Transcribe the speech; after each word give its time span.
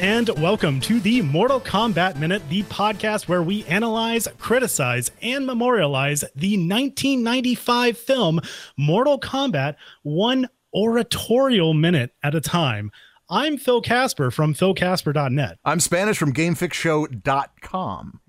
And 0.00 0.30
welcome 0.40 0.80
to 0.80 0.98
the 0.98 1.20
Mortal 1.20 1.60
Kombat 1.60 2.16
Minute, 2.16 2.40
the 2.48 2.62
podcast 2.62 3.28
where 3.28 3.42
we 3.42 3.66
analyze, 3.66 4.26
criticize, 4.38 5.10
and 5.20 5.44
memorialize 5.44 6.22
the 6.34 6.56
1995 6.56 7.98
film 7.98 8.40
Mortal 8.78 9.20
Kombat 9.20 9.76
one 10.02 10.48
oratorial 10.72 11.74
minute 11.74 12.14
at 12.22 12.34
a 12.34 12.40
time. 12.40 12.90
I'm 13.28 13.58
Phil 13.58 13.82
Casper 13.82 14.30
from 14.30 14.54
philcasper.net. 14.54 15.58
I'm 15.66 15.80
Spanish 15.80 16.16
from 16.16 16.32
GameFixShow.com. 16.32 18.20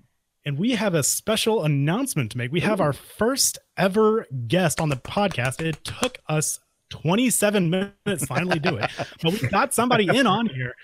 And 0.44 0.58
we 0.58 0.72
have 0.72 0.92
a 0.92 1.02
special 1.02 1.64
announcement 1.64 2.32
to 2.32 2.38
make. 2.38 2.52
We 2.52 2.60
have 2.60 2.82
our 2.82 2.92
first 2.92 3.58
ever 3.78 4.26
guest 4.46 4.78
on 4.78 4.90
the 4.90 4.96
podcast. 4.96 5.62
It 5.62 5.82
took 5.84 6.18
us 6.28 6.60
27 6.90 7.70
minutes 7.70 8.26
finally 8.26 8.58
do 8.58 8.76
it, 8.76 8.90
but 9.22 9.32
we 9.32 9.48
got 9.48 9.72
somebody 9.72 10.06
in 10.14 10.26
on 10.26 10.46
here 10.48 10.74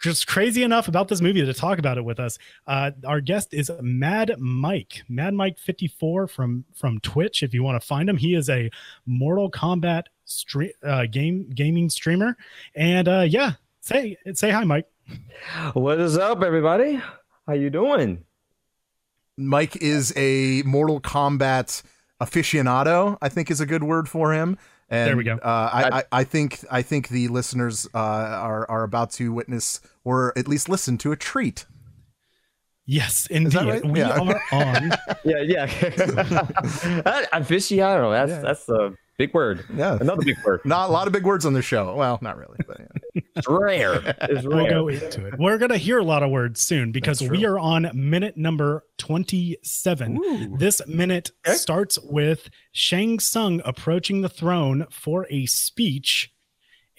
just 0.00 0.26
crazy 0.26 0.62
enough 0.62 0.88
about 0.88 1.08
this 1.08 1.20
movie 1.20 1.44
to 1.44 1.54
talk 1.54 1.78
about 1.78 1.98
it 1.98 2.04
with 2.04 2.20
us. 2.20 2.38
Uh, 2.66 2.92
our 3.06 3.20
guest 3.20 3.52
is 3.52 3.70
Mad 3.80 4.34
Mike, 4.38 5.02
Mad 5.08 5.34
Mike 5.34 5.58
54 5.58 6.28
from 6.28 6.64
from 6.74 7.00
Twitch. 7.00 7.42
If 7.42 7.54
you 7.54 7.62
want 7.62 7.80
to 7.80 7.86
find 7.86 8.08
him, 8.08 8.16
he 8.16 8.34
is 8.34 8.48
a 8.48 8.70
Mortal 9.06 9.50
Kombat 9.50 10.04
stream 10.24 10.70
uh, 10.82 11.06
game 11.06 11.50
gaming 11.54 11.90
streamer. 11.90 12.36
And 12.74 13.08
uh, 13.08 13.26
yeah, 13.28 13.52
say 13.80 14.16
say 14.34 14.50
hi, 14.50 14.64
Mike. 14.64 14.86
What 15.74 16.00
is 16.00 16.16
up, 16.16 16.42
everybody? 16.42 17.00
How 17.46 17.54
you 17.54 17.70
doing? 17.70 18.24
Mike 19.36 19.76
is 19.76 20.12
a 20.16 20.62
Mortal 20.62 21.00
Kombat 21.00 21.82
aficionado. 22.20 23.18
I 23.20 23.28
think 23.28 23.50
is 23.50 23.60
a 23.60 23.66
good 23.66 23.82
word 23.82 24.08
for 24.08 24.32
him. 24.32 24.58
And, 24.92 25.08
there 25.08 25.16
we 25.16 25.24
go. 25.24 25.36
Uh, 25.36 25.70
I, 25.72 25.98
I, 25.98 26.04
I, 26.12 26.24
think 26.24 26.58
I 26.70 26.82
think 26.82 27.08
the 27.08 27.28
listeners 27.28 27.88
uh, 27.94 27.98
are 27.98 28.70
are 28.70 28.82
about 28.82 29.10
to 29.12 29.32
witness 29.32 29.80
or 30.04 30.36
at 30.36 30.46
least 30.46 30.68
listen 30.68 30.98
to 30.98 31.12
a 31.12 31.16
treat. 31.16 31.64
Yes, 32.86 33.26
indeed. 33.30 33.54
Right? 33.54 33.84
We 33.84 34.00
yeah. 34.00 34.18
are 34.18 34.42
on. 34.52 34.90
yeah, 35.24 35.40
yeah. 35.40 35.66
Aficionado. 37.32 38.12
That's 38.12 38.30
yeah. 38.30 38.40
that's 38.40 38.68
a 38.68 38.92
big 39.18 39.32
word. 39.32 39.64
Yeah, 39.74 39.98
another 40.00 40.22
big 40.22 40.36
word. 40.44 40.62
Not 40.64 40.88
a 40.88 40.92
lot 40.92 41.06
of 41.06 41.12
big 41.12 41.24
words 41.24 41.46
on 41.46 41.52
the 41.52 41.62
show. 41.62 41.94
Well, 41.94 42.18
not 42.20 42.36
really, 42.36 42.58
but 42.66 42.80
yeah. 42.80 43.22
it's 43.36 43.48
rare. 43.48 43.94
It's 44.22 44.44
rare. 44.44 44.56
We'll 44.56 44.68
go 44.68 44.88
into 44.88 45.26
it. 45.26 45.38
We're 45.38 45.58
gonna 45.58 45.76
hear 45.76 45.98
a 45.98 46.04
lot 46.04 46.24
of 46.24 46.30
words 46.30 46.60
soon 46.60 46.90
because 46.90 47.22
we 47.22 47.44
are 47.44 47.58
on 47.58 47.88
minute 47.94 48.36
number 48.36 48.84
twenty-seven. 48.98 50.18
Ooh. 50.18 50.56
This 50.56 50.84
minute 50.88 51.30
okay. 51.46 51.56
starts 51.56 52.00
with 52.02 52.50
Shang 52.72 53.20
Tsung 53.20 53.62
approaching 53.64 54.22
the 54.22 54.28
throne 54.28 54.86
for 54.90 55.28
a 55.30 55.46
speech 55.46 56.31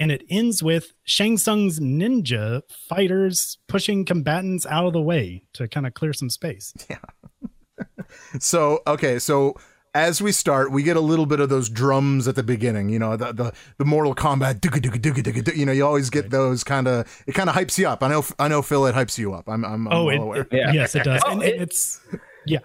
and 0.04 0.12
it 0.12 0.26
ends 0.30 0.62
with 0.62 0.92
Shang 1.06 1.38
Tsung's 1.38 1.80
ninja 1.80 2.62
fighters 2.90 3.58
pushing 3.70 4.04
combatants 4.04 4.66
out 4.66 4.86
of 4.86 4.92
the 4.92 5.02
way 5.02 5.46
to 5.54 5.66
kind 5.70 5.88
of 5.88 5.94
clear 5.94 6.12
some 6.12 6.30
space. 6.30 6.74
Yeah. 6.90 7.00
so 8.40 8.82
okay, 8.86 9.18
so 9.18 9.56
as 9.96 10.22
we 10.22 10.32
start, 10.32 10.72
we 10.72 10.84
get 10.84 10.98
a 10.98 11.02
little 11.02 11.26
bit 11.26 11.40
of 11.40 11.50
those 11.50 11.70
drums 11.70 12.28
at 12.28 12.36
the 12.36 12.44
beginning. 12.44 12.90
You 12.90 13.00
know, 13.00 13.16
the 13.16 13.32
the, 13.32 13.54
the 13.78 13.86
Mortal 13.86 14.14
Kombat. 14.14 15.56
You 15.56 15.66
know, 15.66 15.72
you 15.72 15.86
always 15.86 16.10
get 16.10 16.30
those 16.30 16.64
kind 16.64 16.88
of. 16.88 17.24
It 17.26 17.34
kind 17.34 17.50
of 17.50 17.56
hypes 17.56 17.78
you 17.78 17.88
up. 17.88 18.04
I 18.04 18.10
know. 18.10 18.26
I 18.38 18.50
know, 18.50 18.62
Phil. 18.62 18.86
It 18.86 18.96
hypes 18.96 19.18
you 19.18 19.34
up. 19.34 19.48
I'm. 19.48 19.64
I'm, 19.64 19.88
I'm 19.88 19.94
oh, 19.94 20.04
well 20.06 20.14
it, 20.14 20.20
aware. 20.20 20.48
yeah. 20.52 20.74
Yes, 20.74 20.96
it 20.96 21.06
does. 21.06 21.22
oh, 21.26 21.32
and 21.32 21.44
it, 21.44 21.62
it's 21.62 22.02
yeah. 22.46 22.60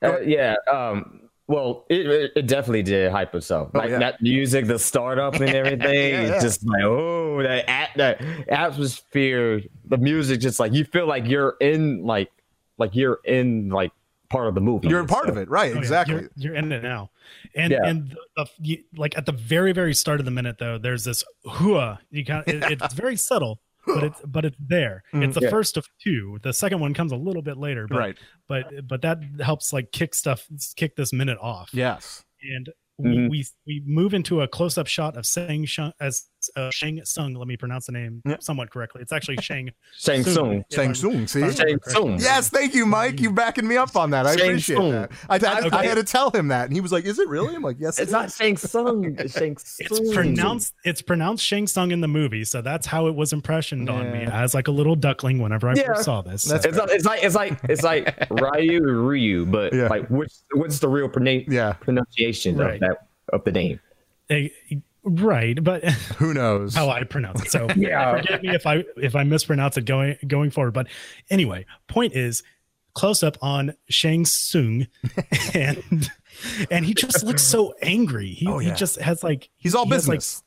Uh, 0.00 0.20
yeah. 0.20 0.54
Um, 0.72 1.27
well, 1.48 1.86
it, 1.88 2.30
it 2.36 2.46
definitely 2.46 2.82
did 2.82 3.10
hype 3.10 3.34
itself. 3.34 3.70
Oh, 3.74 3.78
like 3.78 3.90
yeah. 3.90 3.98
that 3.98 4.20
music, 4.20 4.66
the 4.66 4.78
startup 4.78 5.34
and 5.36 5.48
everything. 5.54 6.12
yeah, 6.12 6.26
yeah. 6.26 6.40
Just 6.40 6.64
like 6.64 6.84
oh, 6.84 7.42
that 7.42 7.68
at, 7.68 7.90
that 7.96 8.20
atmosphere, 8.48 9.62
the 9.86 9.96
music, 9.96 10.40
just 10.40 10.60
like 10.60 10.74
you 10.74 10.84
feel 10.84 11.06
like 11.06 11.26
you're 11.26 11.56
in 11.60 12.04
like 12.04 12.30
like 12.76 12.94
you're 12.94 13.20
in 13.24 13.70
like 13.70 13.92
part 14.28 14.46
of 14.46 14.54
the 14.54 14.60
movie. 14.60 14.88
You're 14.88 15.00
a 15.00 15.06
part 15.06 15.24
so. 15.24 15.32
of 15.32 15.38
it, 15.38 15.48
right? 15.48 15.74
Oh, 15.74 15.78
exactly. 15.78 16.16
You're, 16.16 16.30
you're, 16.36 16.54
in 16.54 16.70
it 16.70 16.82
now, 16.82 17.10
and 17.54 17.72
yeah. 17.72 17.78
and 17.82 18.14
the, 18.36 18.46
the, 18.60 18.84
like 18.94 19.16
at 19.16 19.24
the 19.24 19.32
very 19.32 19.72
very 19.72 19.94
start 19.94 20.20
of 20.20 20.26
the 20.26 20.30
minute 20.30 20.58
though, 20.58 20.76
there's 20.76 21.04
this 21.04 21.24
hua. 21.46 21.98
You 22.10 22.26
kind 22.26 22.44
it, 22.46 22.82
it's 22.82 22.94
very 22.94 23.16
subtle 23.16 23.58
but 23.94 24.04
it's 24.04 24.20
but 24.26 24.44
it's 24.44 24.56
there. 24.60 25.02
Mm, 25.12 25.24
it's 25.24 25.34
the 25.34 25.42
yeah. 25.42 25.50
first 25.50 25.76
of 25.76 25.86
two. 26.02 26.38
The 26.42 26.52
second 26.52 26.80
one 26.80 26.94
comes 26.94 27.12
a 27.12 27.16
little 27.16 27.42
bit 27.42 27.56
later, 27.56 27.86
but, 27.88 27.98
right? 27.98 28.18
But 28.48 28.86
but 28.86 29.02
that 29.02 29.18
helps 29.40 29.72
like 29.72 29.92
kick 29.92 30.14
stuff, 30.14 30.46
kick 30.76 30.96
this 30.96 31.12
minute 31.12 31.38
off. 31.40 31.70
Yes, 31.72 32.24
and 32.42 32.68
mm-hmm. 33.00 33.28
we, 33.28 33.46
we 33.66 33.82
move 33.84 34.14
into 34.14 34.42
a 34.42 34.48
close 34.48 34.78
up 34.78 34.86
shot 34.86 35.16
of 35.16 35.26
Shang 35.26 35.64
Shang 35.64 35.92
as 36.00 36.26
uh, 36.56 36.70
Shang 36.70 37.00
Tsung. 37.04 37.34
Let 37.34 37.48
me 37.48 37.56
pronounce 37.56 37.86
the 37.86 37.92
name 37.92 38.22
yeah. 38.24 38.36
somewhat 38.40 38.70
correctly. 38.70 39.02
It's 39.02 39.12
actually 39.12 39.36
Shang 39.38 39.70
Shang 39.98 40.22
Tsung. 40.22 40.64
Shang 40.70 40.94
Tsung. 40.94 41.26
See, 41.26 41.50
Shang 41.52 41.78
Tsung. 41.80 42.18
Yes, 42.18 42.50
thank 42.50 42.74
you, 42.74 42.86
Mike. 42.86 43.20
You 43.20 43.30
backing 43.30 43.66
me 43.66 43.76
up 43.76 43.96
on 43.96 44.10
that. 44.10 44.26
I 44.26 44.36
Shang 44.36 44.48
appreciate 44.48 44.76
Tsung. 44.76 44.92
that. 44.92 45.12
I, 45.28 45.34
I, 45.34 45.60
okay. 45.60 45.76
I, 45.76 45.86
had 45.86 45.94
to 45.96 46.04
tell 46.04 46.30
him 46.30 46.48
that, 46.48 46.66
and 46.66 46.74
he 46.74 46.80
was 46.80 46.92
like, 46.92 47.04
"Is 47.04 47.18
it 47.18 47.28
really?" 47.28 47.54
I'm 47.54 47.62
like, 47.62 47.76
"Yes." 47.78 47.98
It's 47.98 48.12
not 48.12 48.32
Shang 48.32 48.56
Tsung. 48.56 49.16
Shang 49.28 49.56
Tsung. 49.56 49.86
It's 49.86 50.14
pronounced. 50.14 50.74
It's 50.84 51.02
pronounced 51.02 51.44
Shang 51.44 51.66
Tsung 51.66 51.90
in 51.90 52.00
the 52.00 52.08
movie, 52.08 52.44
so 52.44 52.62
that's 52.62 52.86
how 52.86 53.06
it 53.06 53.14
was 53.14 53.32
impressioned 53.32 53.88
yeah. 53.88 53.94
on 53.94 54.12
me 54.12 54.24
as 54.24 54.54
like 54.54 54.68
a 54.68 54.72
little 54.72 54.96
duckling 54.96 55.38
whenever 55.38 55.68
I 55.68 55.74
yeah. 55.74 55.86
first 55.86 56.04
saw 56.04 56.22
this. 56.22 56.44
That's 56.44 56.66
it's, 56.66 56.76
not, 56.76 56.90
it's 56.90 57.04
like 57.04 57.22
it's 57.22 57.34
like 57.34 57.58
it's 57.64 57.82
like 57.82 58.26
Ryu 58.30 58.82
or 58.84 59.02
Ryu, 59.02 59.46
but 59.46 59.72
like 59.72 60.08
which 60.08 60.32
what's 60.52 60.78
the 60.78 60.88
real 60.88 61.10
yeah. 61.48 61.72
pronunciation 61.74 62.56
right. 62.56 62.74
of 62.74 62.80
that 62.80 63.08
of 63.32 63.44
the 63.44 63.52
name? 63.52 63.80
A, 64.30 64.52
right, 65.04 65.62
but 65.62 65.84
who 65.84 66.34
knows 66.34 66.74
how 66.74 66.88
I 66.88 67.04
pronounce 67.04 67.42
it. 67.42 67.50
So 67.50 67.66
yeah. 67.76 68.20
forgive 68.20 68.42
me 68.42 68.54
if 68.54 68.66
I 68.66 68.84
if 68.96 69.14
I 69.14 69.24
mispronounce 69.24 69.76
it 69.76 69.84
going 69.84 70.16
going 70.26 70.50
forward. 70.50 70.74
But 70.74 70.88
anyway, 71.30 71.66
point 71.86 72.14
is 72.14 72.42
close 72.94 73.22
up 73.22 73.36
on 73.40 73.74
Shang 73.88 74.24
Tsung 74.24 74.86
and 75.54 76.10
and 76.70 76.84
he 76.84 76.94
just 76.94 77.24
looks 77.24 77.42
so 77.42 77.74
angry. 77.82 78.30
He, 78.30 78.46
oh, 78.46 78.58
yeah. 78.58 78.70
he 78.70 78.74
just 78.76 79.00
has 79.00 79.22
like 79.22 79.50
he's 79.56 79.74
all 79.74 79.84
he 79.84 79.90
business. 79.90 80.42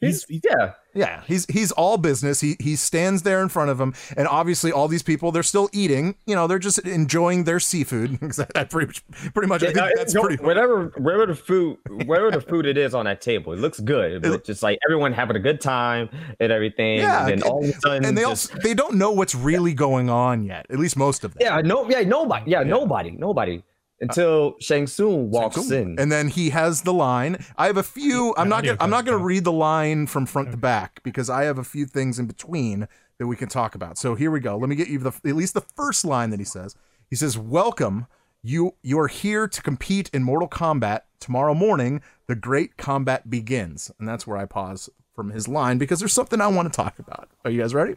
Like, 0.00 0.10
he's, 0.10 0.24
he's, 0.24 0.40
yeah 0.44 0.74
yeah, 0.94 1.22
he's 1.26 1.46
he's 1.46 1.72
all 1.72 1.98
business. 1.98 2.40
He 2.40 2.56
he 2.60 2.76
stands 2.76 3.22
there 3.22 3.42
in 3.42 3.48
front 3.48 3.70
of 3.70 3.80
him, 3.80 3.94
and 4.16 4.28
obviously 4.28 4.72
all 4.72 4.88
these 4.88 5.02
people 5.02 5.32
they're 5.32 5.42
still 5.42 5.68
eating. 5.72 6.16
You 6.26 6.34
know, 6.34 6.46
they're 6.46 6.58
just 6.58 6.78
enjoying 6.80 7.44
their 7.44 7.60
seafood. 7.60 8.18
that 8.54 8.68
pretty 8.70 8.86
much, 8.86 9.04
pretty 9.34 9.48
much. 9.48 9.62
Yeah, 9.62 9.90
that's 9.96 10.14
pretty. 10.14 10.42
Whatever, 10.42 10.92
whatever 10.96 11.26
the 11.26 11.34
food, 11.34 11.78
whatever 12.06 12.30
the 12.30 12.40
food 12.40 12.66
it 12.66 12.78
is 12.78 12.94
on 12.94 13.06
that 13.06 13.20
table, 13.20 13.52
it 13.52 13.58
looks 13.58 13.80
good. 13.80 14.22
But 14.22 14.44
just 14.44 14.62
like 14.62 14.78
everyone 14.88 15.12
having 15.12 15.36
a 15.36 15.40
good 15.40 15.60
time 15.60 16.08
and 16.40 16.52
everything. 16.52 16.98
Yeah, 16.98 17.26
and 17.26 17.42
then 17.42 17.48
all 17.48 17.62
of 17.62 17.70
a 17.70 17.72
sudden, 17.80 18.04
and 18.04 18.16
they 18.16 18.22
just, 18.22 18.52
also 18.52 18.62
they 18.62 18.74
don't 18.74 18.94
know 18.94 19.10
what's 19.10 19.34
really 19.34 19.72
yeah. 19.72 19.76
going 19.76 20.10
on 20.10 20.44
yet. 20.44 20.66
At 20.70 20.78
least 20.78 20.96
most 20.96 21.24
of 21.24 21.34
them. 21.34 21.38
Yeah, 21.40 21.60
no, 21.60 21.88
yeah, 21.88 22.02
nobody. 22.02 22.50
Yeah, 22.50 22.60
yeah. 22.60 22.68
nobody, 22.68 23.10
nobody 23.12 23.62
Uh, 24.00 24.06
until 24.06 24.56
Shang 24.60 24.86
Tsung 24.86 25.30
walks 25.30 25.56
Shang 25.56 25.64
Tsung. 25.64 25.78
in, 25.78 26.00
and 26.00 26.10
then 26.10 26.28
he 26.28 26.50
has 26.50 26.82
the 26.82 26.92
line. 26.92 27.44
I 27.56 27.66
have 27.66 27.76
a 27.76 27.82
few. 27.82 28.34
I'm 28.36 28.48
not. 28.48 28.64
Gonna, 28.64 28.76
I'm 28.80 28.90
not 28.90 29.04
going 29.04 29.16
to 29.16 29.24
read 29.24 29.44
the 29.44 29.52
line 29.52 30.06
from 30.06 30.26
front 30.26 30.50
to 30.50 30.56
back 30.56 31.00
because 31.04 31.30
I 31.30 31.44
have 31.44 31.58
a 31.58 31.64
few 31.64 31.86
things 31.86 32.18
in 32.18 32.26
between 32.26 32.88
that 33.18 33.26
we 33.26 33.36
can 33.36 33.48
talk 33.48 33.74
about. 33.74 33.96
So 33.96 34.14
here 34.14 34.30
we 34.30 34.40
go. 34.40 34.56
Let 34.56 34.68
me 34.68 34.76
get 34.76 34.88
you 34.88 34.98
the 34.98 35.12
at 35.24 35.36
least 35.36 35.54
the 35.54 35.60
first 35.60 36.04
line 36.04 36.30
that 36.30 36.40
he 36.40 36.44
says. 36.44 36.74
He 37.08 37.16
says, 37.16 37.38
"Welcome. 37.38 38.06
You 38.42 38.74
you 38.82 38.98
are 38.98 39.08
here 39.08 39.46
to 39.46 39.62
compete 39.62 40.10
in 40.12 40.24
Mortal 40.24 40.48
Kombat 40.48 41.02
tomorrow 41.20 41.54
morning. 41.54 42.02
The 42.26 42.34
great 42.34 42.76
combat 42.76 43.30
begins." 43.30 43.92
And 43.98 44.08
that's 44.08 44.26
where 44.26 44.36
I 44.36 44.44
pause 44.44 44.90
from 45.14 45.30
his 45.30 45.46
line 45.46 45.78
because 45.78 46.00
there's 46.00 46.12
something 46.12 46.40
I 46.40 46.48
want 46.48 46.70
to 46.70 46.76
talk 46.76 46.98
about. 46.98 47.28
Are 47.44 47.50
you 47.50 47.60
guys 47.60 47.72
ready? 47.72 47.94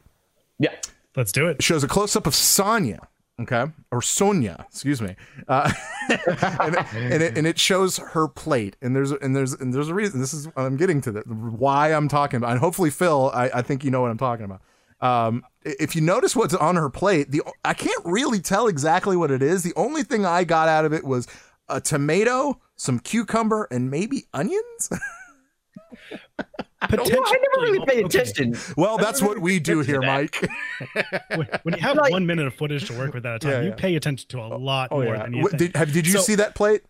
Yeah. 0.59 0.75
Let's 1.15 1.31
do 1.31 1.47
it. 1.47 1.63
Shows 1.63 1.83
a 1.83 1.88
close 1.88 2.15
up 2.15 2.27
of 2.27 2.35
Sonya 2.35 3.07
okay. 3.42 3.66
Or 3.92 4.01
sonia 4.01 4.66
excuse 4.68 5.01
me. 5.01 5.16
Uh, 5.48 5.72
and, 6.10 6.75
it, 6.75 6.94
and, 6.94 7.24
it, 7.24 7.38
and, 7.38 7.48
it, 7.48 7.60
shows 7.60 7.98
her 7.98 8.28
plate. 8.28 8.75
And 8.81 8.95
there's 8.95 9.12
and 9.12 9.36
there's 9.36 9.54
and 9.54 9.74
there's 9.74 9.89
a 9.89 9.94
reason. 9.94 10.19
This 10.19 10.34
is 10.34 10.48
i'm 10.56 10.78
getting 10.78 11.01
to 11.01 11.12
the 11.12 11.22
why 11.22 11.94
i'm 11.94 12.07
talking 12.07 12.38
about 12.38 12.51
and 12.51 12.60
hopefully 12.60 12.89
phil 12.89 13.31
i, 13.34 13.50
I 13.54 13.62
think 13.62 13.84
you 13.84 13.92
know 13.92 14.01
what 14.01 14.12
i'm 14.12 14.18
talking 14.18 14.45
about. 14.45 14.62
Um, 15.00 15.44
if 15.63 15.95
you 15.95 16.01
notice 16.01 16.36
what's 16.36 16.56
on 16.56 16.75
her 16.75 16.89
plate 16.89 17.31
the 17.31 17.44
i 17.63 17.74
can't 17.74 18.04
really 18.04 18.39
tell 18.39 18.68
exactly 18.68 19.16
what 19.16 19.31
it 19.31 19.42
is. 19.42 19.63
The 19.63 19.74
only 19.75 20.04
thing 20.04 20.25
i 20.25 20.44
got 20.44 20.68
out 20.68 20.86
of 20.86 20.94
it 20.94 21.04
was 21.04 21.28
a 21.69 21.81
tomato 21.81 22.60
some 22.75 23.00
cucumber 23.00 23.68
and 23.72 23.92
maybe 23.92 24.25
onions 24.34 24.89
Potentially, 26.80 27.19
I 27.25 27.38
never 27.56 27.72
really 27.72 27.86
paid 27.86 28.06
attention. 28.06 28.56
Well, 28.75 28.98
that's 28.98 29.22
what 29.22 29.39
we 29.39 29.60
do 29.60 29.80
here, 29.80 30.00
Mike. 30.04 30.48
when, 31.36 31.48
when, 31.63 31.75
you 31.75 31.81
have 31.81 31.98
like, 31.98 32.12
one 32.12 32.28
minute 32.28 32.45
of 32.45 32.54
footage 32.54 32.86
to 32.88 32.94
work 32.94 33.13
with 33.13 33.25
at 33.25 33.36
a 33.36 33.39
time, 33.39 33.51
yeah, 33.51 33.60
yeah. 33.62 33.66
you 33.66 33.72
pay 33.72 33.95
attention 33.95 34.28
to 34.30 34.39
a 34.39 34.54
oh, 34.54 34.57
lot 34.57 34.89
oh, 34.92 35.01
more 35.01 35.16
yeah. 35.16 35.24
than 35.24 35.34
you 35.34 35.48
think. 35.48 35.57
Did, 35.57 35.75
have, 35.75 35.92
did 35.92 36.06
you 36.06 36.13
so, 36.13 36.19
see 36.19 36.36
that 36.36 36.54
plate? 36.54 36.84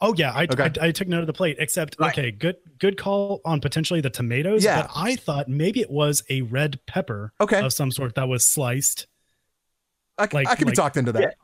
Oh 0.00 0.14
yeah, 0.14 0.32
I, 0.32 0.44
okay. 0.44 0.70
I, 0.80 0.88
I, 0.88 0.90
took 0.90 1.08
note 1.08 1.20
of 1.20 1.26
the 1.26 1.32
plate. 1.32 1.56
Except 1.58 1.96
right. 1.98 2.12
okay, 2.12 2.30
good 2.30 2.56
good 2.78 2.98
call 2.98 3.40
on 3.44 3.60
potentially 3.60 4.02
the 4.02 4.10
tomatoes. 4.10 4.62
Yeah, 4.62 4.82
but 4.82 4.90
I 4.94 5.16
thought 5.16 5.48
maybe 5.48 5.80
it 5.80 5.90
was 5.90 6.22
a 6.28 6.42
red 6.42 6.78
pepper, 6.86 7.32
okay. 7.40 7.60
of 7.62 7.72
some 7.72 7.90
sort 7.90 8.16
that 8.16 8.28
was 8.28 8.44
sliced. 8.44 9.06
I, 10.18 10.28
like, 10.30 10.46
I 10.46 10.54
can 10.56 10.66
like, 10.66 10.74
be 10.74 10.76
talked 10.76 10.96
into 10.96 11.12
that. 11.12 11.36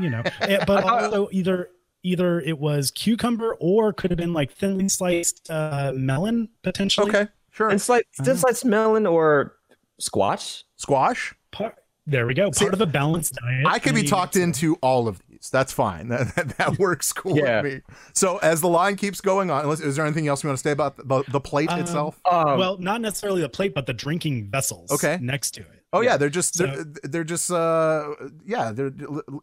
You 0.00 0.10
know, 0.10 0.22
eh, 0.40 0.64
but 0.66 0.84
also 0.84 1.28
either 1.30 1.70
either 2.02 2.40
it 2.40 2.58
was 2.58 2.90
cucumber 2.90 3.56
or 3.60 3.92
could 3.92 4.10
have 4.10 4.18
been 4.18 4.32
like 4.32 4.52
thinly 4.52 4.88
sliced 4.88 5.50
uh, 5.50 5.92
melon 5.94 6.48
potentially. 6.62 7.08
Okay, 7.10 7.28
sure. 7.50 7.68
And 7.68 7.80
slice, 7.80 8.04
uh-huh. 8.18 8.34
sliced 8.36 8.64
melon 8.64 9.06
or 9.06 9.56
squash. 9.98 10.64
Squash. 10.76 11.34
Part, 11.50 11.76
there 12.06 12.26
we 12.26 12.34
go. 12.34 12.50
See, 12.52 12.64
Part 12.64 12.74
of 12.74 12.80
a 12.80 12.86
balanced 12.86 13.34
diet. 13.34 13.66
I 13.66 13.78
could 13.78 13.94
be 13.94 14.02
talked 14.02 14.34
to- 14.34 14.42
into 14.42 14.76
all 14.76 15.08
of 15.08 15.18
these. 15.28 15.48
That's 15.50 15.72
fine. 15.72 16.08
That, 16.08 16.34
that, 16.36 16.58
that 16.58 16.78
works 16.78 17.12
cool 17.12 17.36
Yeah. 17.36 17.62
with 17.62 17.74
me. 17.74 17.80
So 18.14 18.38
as 18.38 18.60
the 18.60 18.68
line 18.68 18.96
keeps 18.96 19.20
going 19.20 19.50
on, 19.50 19.62
unless- 19.62 19.80
is 19.80 19.96
there 19.96 20.04
anything 20.04 20.28
else 20.28 20.42
you 20.42 20.48
want 20.48 20.58
to 20.58 20.62
say 20.62 20.72
about 20.72 20.96
the, 20.96 21.02
about 21.02 21.30
the 21.30 21.40
plate 21.40 21.70
Um, 21.70 21.80
itself? 21.80 22.20
Um, 22.30 22.58
well, 22.58 22.78
not 22.78 23.00
necessarily 23.00 23.40
the 23.42 23.48
plate, 23.48 23.74
but 23.74 23.86
the 23.86 23.92
drinking 23.94 24.50
vessels. 24.50 24.90
Okay. 24.90 25.18
Next 25.20 25.52
to 25.52 25.60
it. 25.60 25.79
Oh 25.92 26.02
yeah, 26.02 26.10
yeah. 26.10 26.16
they're 26.18 26.28
just 26.30 26.56
they're, 26.58 26.76
So- 26.76 26.84
they're 27.02 27.24
just 27.24 27.50
uh 27.50 28.14
yeah 28.46 28.70
they're 28.72 28.92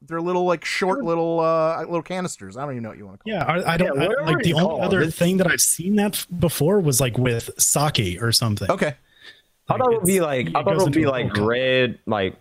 they're 0.03 0.21
little 0.21 0.45
like 0.45 0.63
short 0.63 1.03
little 1.03 1.39
uh 1.41 1.79
little 1.81 2.01
canisters. 2.01 2.55
I 2.55 2.61
don't 2.61 2.71
even 2.71 2.83
know 2.83 2.89
what 2.89 2.97
you 2.97 3.05
want 3.05 3.19
to 3.19 3.23
call. 3.23 3.33
Yeah, 3.33 3.43
I, 3.45 3.73
I 3.73 3.77
don't 3.77 3.95
Yeah, 3.97 4.03
I- 4.03 4.07
whatever 4.07 4.25
like 4.27 4.43
the 4.43 4.49
it's 4.51 4.59
only 4.59 4.69
called, 4.69 4.81
other 4.81 4.99
it's- 5.01 5.15
thing 5.15 5.37
that 5.37 5.47
I've 5.47 5.59
seen 5.61 5.95
that 5.97 6.25
before 6.39 6.79
was 6.79 7.01
like 7.01 7.17
with 7.17 7.49
sake 7.57 8.21
or 8.21 8.31
something. 8.31 8.67
them. 8.67 8.75
Okay. 8.75 8.95
I 9.69 9.77
thought 9.77 9.91
it 9.91 9.97
would 9.97 10.05
be 10.07 10.21
like 10.21 10.47
it 10.47 10.55
I 10.55 10.63
thought 10.63 10.73
it 10.77 10.83
would 10.83 10.93
be 10.93 11.05
like 11.05 11.33
cup. 11.33 11.45
red 11.45 11.99
like 12.05 12.37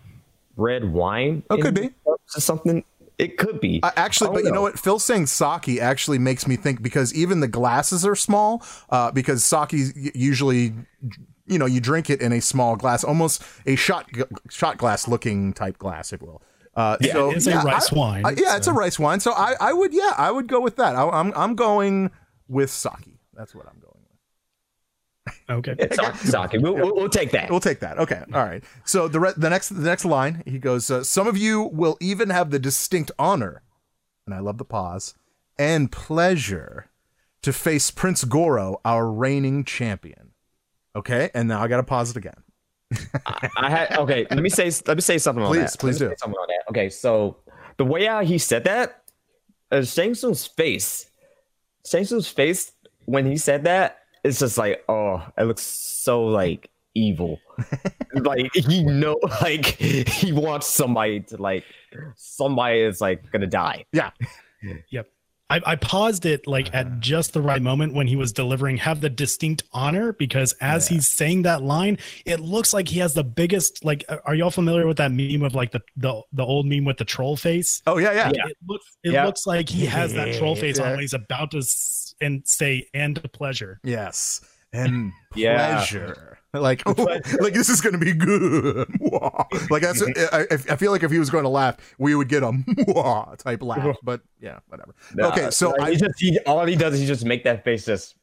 red 0.55 0.85
wine. 0.91 1.43
Oh, 1.49 1.55
it 1.57 1.61
could 1.61 1.75
be. 1.75 1.89
something. 2.27 2.85
It 3.17 3.37
could 3.37 3.59
be. 3.59 3.81
Uh, 3.83 3.91
actually, 3.97 4.27
but 4.29 4.35
don't 4.35 4.45
you 4.45 4.49
know 4.51 4.55
know. 4.57 4.61
what? 4.61 4.79
Phil 4.79 4.99
saying 4.99 5.25
sake 5.25 5.79
actually 5.81 6.19
makes 6.19 6.47
me 6.47 6.55
think 6.55 6.81
because 6.81 7.13
even 7.13 7.39
the 7.41 7.47
glasses 7.47 8.05
are 8.05 8.15
small. 8.15 8.63
Uh, 8.89 9.11
because 9.11 9.43
sake 9.43 9.71
usually, 10.13 10.73
you 11.47 11.57
know, 11.57 11.65
you 11.65 11.79
drink 11.81 12.09
it 12.09 12.21
in 12.21 12.31
a 12.33 12.41
small 12.41 12.75
glass, 12.75 13.03
almost 13.03 13.41
a 13.65 13.75
shot 13.75 14.09
shot 14.49 14.77
glass 14.77 15.07
looking 15.07 15.53
type 15.53 15.77
glass, 15.77 16.13
if 16.13 16.21
you 16.21 16.27
will. 16.27 16.41
Uh, 16.75 16.97
Yeah, 17.01 17.13
so, 17.13 17.31
it's 17.31 17.47
a 17.47 17.57
rice 17.61 17.91
I- 17.91 17.95
wine, 17.95 18.25
I- 18.25 18.35
yeah, 18.37 18.55
it's 18.57 18.67
a 18.67 18.73
rice 18.73 18.99
wine. 18.99 19.19
So 19.19 19.31
I, 19.31 19.55
I 19.59 19.73
would, 19.73 19.93
yeah, 19.93 20.11
I 20.17 20.29
would 20.31 20.47
go 20.47 20.59
with 20.61 20.75
that. 20.75 20.95
I, 20.95 21.07
I'm, 21.09 21.33
I'm 21.35 21.55
going 21.55 22.11
with 22.47 22.69
sake. 22.69 22.91
That's 23.33 23.55
what 23.55 23.65
I'm 23.67 23.79
going 23.79 23.93
with. 25.47 25.67
Okay. 25.69 25.75
Sake, 25.95 26.15
sake. 26.15 26.61
We'll, 26.61 26.75
we'll, 26.75 26.95
we'll 26.95 27.09
take 27.09 27.31
that. 27.31 27.49
We'll 27.49 27.59
take 27.59 27.79
that. 27.81 27.97
Okay. 27.99 28.21
All 28.33 28.43
right. 28.45 28.63
So 28.85 29.07
the 29.07 29.19
re- 29.19 29.33
the 29.35 29.49
next 29.49 29.69
the 29.69 29.81
next 29.81 30.05
line 30.05 30.41
he 30.45 30.57
goes. 30.59 30.89
Uh, 30.89 31.03
Some 31.03 31.27
of 31.27 31.35
you 31.37 31.63
will 31.63 31.97
even 31.99 32.29
have 32.29 32.49
the 32.51 32.59
distinct 32.59 33.11
honor, 33.19 33.61
and 34.25 34.33
I 34.33 34.39
love 34.39 34.57
the 34.57 34.63
pause 34.65 35.15
and 35.59 35.91
pleasure 35.91 36.89
to 37.41 37.51
face 37.51 37.91
Prince 37.91 38.23
Goro, 38.23 38.79
our 38.85 39.11
reigning 39.11 39.63
champion. 39.65 40.26
Okay. 40.97 41.29
And 41.33 41.47
now 41.47 41.61
I 41.61 41.67
got 41.67 41.77
to 41.77 41.83
pause 41.83 42.11
it 42.11 42.17
again. 42.17 42.33
I 43.57 43.69
had 43.69 43.97
okay. 43.97 44.25
Let 44.29 44.39
me 44.39 44.49
say 44.49 44.71
let 44.85 44.95
me 44.95 45.01
say 45.01 45.17
something 45.17 45.43
on 45.43 45.51
Please, 45.51 45.71
that. 45.73 45.79
please 45.79 45.99
Let 45.99 46.07
me 46.07 46.09
do. 46.11 46.15
say 46.15 46.19
something 46.19 46.39
on 46.39 46.47
that. 46.47 46.71
Okay, 46.71 46.89
so 46.89 47.37
the 47.77 47.85
way 47.85 48.05
how 48.05 48.23
he 48.23 48.37
said 48.37 48.63
that, 48.63 49.03
uh, 49.71 49.83
Shang 49.83 50.15
Tsung's 50.15 50.47
face, 50.47 51.09
Shang 51.85 52.05
Tsung's 52.05 52.29
face 52.29 52.71
when 53.05 53.25
he 53.25 53.37
said 53.37 53.65
that, 53.65 53.99
it's 54.23 54.39
just 54.39 54.57
like 54.57 54.83
oh, 54.87 55.21
it 55.37 55.43
looks 55.43 55.63
so 55.63 56.23
like 56.25 56.69
evil. 56.95 57.39
like 58.13 58.49
he 58.53 58.83
know 58.83 59.17
like 59.41 59.65
he 59.65 60.31
wants 60.31 60.67
somebody 60.67 61.19
to 61.21 61.37
like 61.37 61.65
somebody 62.15 62.81
is 62.81 63.01
like 63.01 63.29
gonna 63.31 63.47
die. 63.47 63.85
Yeah. 63.91 64.11
Yep. 64.91 65.07
I, 65.49 65.61
I 65.65 65.75
paused 65.77 66.25
it 66.25 66.45
like 66.45 66.73
at 66.75 66.99
just 66.99 67.31
the 67.33 67.41
right 67.41 67.61
moment 67.61 67.93
when 67.93 68.05
he 68.07 68.17
was 68.17 68.33
delivering 68.33 68.75
have 68.77 68.99
the 68.99 69.09
distinct 69.09 69.63
honor 69.71 70.11
because 70.11 70.51
as 70.59 70.89
he's 70.89 71.07
saying 71.07 71.43
that 71.43 71.63
line, 71.63 71.99
it 72.25 72.41
looks 72.41 72.73
like 72.73 72.89
he 72.89 72.99
has 72.99 73.13
the 73.13 73.23
biggest 73.23 73.85
like 73.85 74.03
uh, 74.09 74.17
are 74.25 74.35
y'all 74.35 74.51
familiar 74.51 74.85
with 74.85 74.97
that 74.97 75.11
meme 75.11 75.43
of 75.43 75.55
like 75.55 75.71
the 75.71 75.81
the, 75.95 76.21
the 76.33 76.43
old 76.43 76.65
meme 76.65 76.83
with 76.83 76.97
the 76.97 77.05
troll 77.05 77.37
face? 77.37 77.81
Oh 77.87 77.97
yeah. 77.97 78.11
Yeah. 78.11 78.31
Yeah. 78.35 78.47
It 78.47 78.57
looks 78.67 78.97
it 79.03 79.11
Yeah. 79.13 79.25
looks 79.25 79.47
like 79.47 79.69
he 79.69 79.85
has 79.85 80.13
that 80.15 80.35
troll 80.35 80.55
face 80.55 80.79
Yeah. 80.79 80.85
on 80.85 80.91
when 80.91 80.99
he's 80.99 81.13
about 81.13 81.51
to 81.51 81.59
s- 81.59 82.13
and 82.19 82.41
say 82.45 82.87
and 82.93 83.21
pleasure. 83.31 83.79
Yes. 83.85 84.41
And 84.73 85.13
Yeah. 85.33 85.75
pleasure. 85.77 86.36
Like, 86.53 86.85
like 86.87 87.53
this 87.53 87.69
is 87.69 87.81
going 87.81 87.93
to 87.93 87.99
be 87.99 88.13
good. 88.13 88.89
like 89.69 89.81
that's, 89.81 90.01
I, 90.31 90.47
I 90.51 90.75
feel 90.75 90.91
like 90.91 91.03
if 91.03 91.11
he 91.11 91.19
was 91.19 91.29
going 91.29 91.43
to 91.43 91.49
laugh, 91.49 91.77
we 91.99 92.15
would 92.15 92.29
get 92.29 92.41
a 92.41 93.35
type 93.37 93.61
laugh. 93.61 93.97
But 94.01 94.21
yeah, 94.39 94.59
whatever. 94.67 94.95
okay, 95.19 95.51
so 95.51 95.75
I, 95.79 95.91
he 95.91 95.97
just 95.97 96.19
he, 96.19 96.39
all 96.45 96.65
he 96.65 96.75
does 96.75 96.95
is 96.95 97.01
he 97.01 97.05
just 97.05 97.25
make 97.25 97.43
that 97.43 97.63
face 97.63 97.85
just 97.85 98.15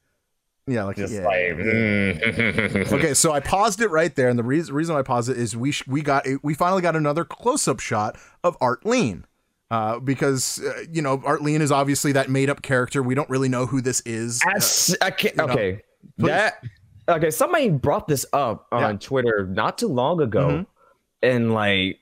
yeah, 0.67 0.85
like 0.85 0.97
just 0.97 1.12
yeah. 1.12 1.26
like 1.26 1.38
mm. 1.38 2.93
okay, 2.93 3.12
so 3.12 3.32
I 3.32 3.41
paused 3.41 3.82
it 3.82 3.88
right 3.91 4.15
there, 4.15 4.31
and 4.31 4.38
the 4.38 4.43
reason 4.43 4.75
reason 4.75 4.97
I 4.97 5.03
paused 5.03 5.29
it 5.29 5.37
is 5.37 5.55
we 5.55 5.73
sh- 5.73 5.87
we 5.87 6.00
got 6.00 6.26
we 6.43 6.55
finally 6.55 6.81
got 6.81 6.97
another 6.97 7.25
close 7.25 7.69
up 7.69 7.81
shot 7.81 8.17
of 8.43 8.56
Art 8.61 8.85
Lean. 8.87 9.26
Uh, 9.71 9.99
because 9.99 10.62
uh, 10.62 10.85
you 10.91 11.03
know 11.03 11.21
Art 11.25 11.43
Lean 11.43 11.61
is 11.61 11.73
obviously 11.73 12.12
that 12.12 12.31
made 12.31 12.49
up 12.49 12.62
character. 12.62 13.03
We 13.03 13.15
don't 13.15 13.29
really 13.29 13.49
know 13.49 13.67
who 13.67 13.81
this 13.81 14.00
is. 14.06 14.41
Uh, 14.47 14.53
As, 14.56 14.97
I 15.03 15.11
can't, 15.11 15.35
you 15.35 15.47
know, 15.47 15.53
okay, 15.53 15.82
please. 16.19 16.26
that 16.26 16.62
okay. 17.09 17.31
Somebody 17.31 17.71
brought 17.71 18.09
this 18.09 18.27
up 18.33 18.67
on 18.73 18.81
Yeah. 18.81 18.89
Mm-hmm. 18.89 18.97
Twitter 18.99 19.47
not 19.51 19.79
too 19.79 19.89
long 19.89 20.21
ago, 20.21 20.67
and 21.23 21.53
like, 21.53 22.01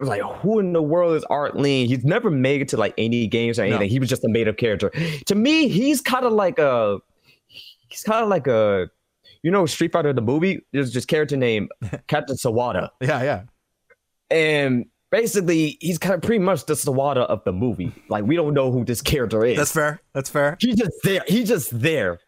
like, 0.00 0.22
who 0.22 0.58
in 0.58 0.72
the 0.72 0.82
world 0.82 1.14
is 1.16 1.24
Art 1.24 1.56
Lean? 1.56 1.86
He's 1.86 2.04
never 2.04 2.30
made 2.30 2.60
it 2.62 2.68
to 2.68 2.76
like 2.76 2.94
any 2.98 3.26
games 3.26 3.58
or 3.58 3.62
No. 3.62 3.70
anything. 3.76 3.90
He 3.90 3.98
was 3.98 4.08
just 4.08 4.24
a 4.24 4.28
made 4.28 4.48
up 4.48 4.56
character. 4.56 4.90
To 5.26 5.34
me, 5.34 5.68
he's 5.68 6.00
kind 6.00 6.24
of 6.26 6.32
like 6.32 6.58
a, 6.58 6.98
he's 7.88 8.02
kind 8.02 8.22
of 8.22 8.28
like 8.28 8.46
a, 8.46 8.90
you 9.42 9.50
know, 9.50 9.66
Street 9.66 9.92
Fighter 9.92 10.12
the 10.12 10.20
movie. 10.22 10.64
There's 10.72 10.92
just 10.92 11.06
character 11.08 11.36
named 11.36 11.70
Captain 12.08 12.36
Sawada, 12.36 12.90
yeah, 13.00 13.22
yeah, 13.22 13.42
and 14.30 14.86
basically 15.10 15.78
he's 15.80 15.98
kind 15.98 16.14
of 16.14 16.22
pretty 16.22 16.40
much 16.40 16.66
the 16.66 16.74
Sawada 16.74 17.18
of 17.26 17.42
the 17.44 17.52
movie. 17.52 17.92
Like 18.08 18.24
we 18.24 18.34
don't 18.36 18.52
know 18.54 18.72
who 18.72 18.84
this 18.84 19.00
character 19.00 19.44
is. 19.44 19.56
that's 19.56 19.72
fair. 19.72 20.00
That's 20.12 20.28
fair. 20.28 20.56
He's 20.60 20.76
just 20.76 20.92
there. 21.04 21.22
He's 21.28 21.48
just 21.48 21.78
there. 21.80 22.18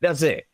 That's 0.00 0.22
it. 0.22 0.46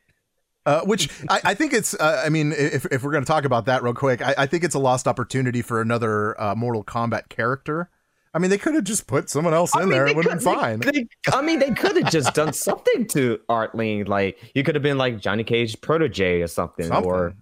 Uh, 0.69 0.82
which 0.82 1.09
I, 1.31 1.41
I 1.44 1.55
think 1.55 1.73
it's. 1.73 1.94
Uh, 1.94 2.23
I 2.25 2.29
mean, 2.29 2.53
if 2.53 2.85
if 2.93 3.03
we're 3.03 3.11
going 3.12 3.25
to 3.25 3.26
talk 3.26 3.44
about 3.47 3.65
that 3.67 3.82
real 3.82 3.94
quick, 3.94 4.20
I, 4.20 4.35
I 4.38 4.47
think 4.47 4.65
it's 4.65 4.75
a 4.75 4.79
lost 4.79 5.09
opportunity 5.09 5.62
for 5.62 5.81
another 5.81 6.38
uh, 6.41 6.55
Mortal 6.55 6.85
Kombat 6.85 7.31
character. 7.31 7.88
I 8.35 8.38
mean, 8.38 8.50
they 8.50 8.59
could 8.59 8.75
have 8.75 8.85
just 8.85 9.06
put 9.06 9.31
someone 9.31 9.55
else 9.55 9.75
in 9.75 9.81
I 9.81 9.85
mean, 9.85 9.93
there; 9.93 10.06
it 10.06 10.15
would 10.15 10.26
have 10.26 10.35
been 10.35 10.44
fine. 10.44 10.81
they- 10.81 11.09
I 11.32 11.41
mean, 11.41 11.59
they 11.59 11.70
could 11.70 11.97
have 11.97 12.12
just 12.12 12.35
done 12.35 12.53
something 12.69 13.06
to 13.09 13.41
Art 13.49 13.75
Lean. 13.75 14.05
Like 14.06 14.38
you 14.55 14.62
could 14.62 14.75
have 14.75 14.82
been 14.82 14.99
like 14.99 15.19
Johnny 15.20 15.43
Cage 15.43 15.81
protege 15.81 16.43
or 16.43 16.47
something, 16.49 16.87
Something. 16.87 17.11
or 17.11 17.35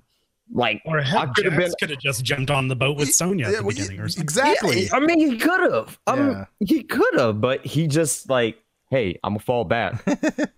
like 0.52 0.80
Or 0.86 1.00
I 1.00 1.02
heck, 1.02 1.34
could 1.34 1.46
have 1.46 1.56
been. 1.56 1.72
could 1.80 1.90
have 1.90 1.98
just 1.98 2.22
jumped 2.24 2.52
on 2.52 2.68
the 2.68 2.76
boat 2.76 2.96
with 2.96 3.12
Sonya 3.12 3.46
at 3.46 3.56
the 3.56 3.62
well, 3.64 3.74
beginning 3.74 3.98
or 3.98 4.08
something. 4.08 4.22
exactly. 4.22 4.84
Yeah, 4.84 4.90
I 4.94 5.00
mean, 5.00 5.18
he 5.32 5.36
could 5.36 5.72
have. 5.72 5.98
Um, 6.06 6.18
Yeah. 6.30 6.44
he 6.60 6.82
could 6.84 7.18
have, 7.18 7.40
but 7.40 7.66
he 7.66 7.88
just 7.88 8.30
like, 8.30 8.56
hey, 8.90 9.18
I'm 9.24 9.32
gonna 9.34 9.40
fall 9.40 9.64
back. 9.64 10.02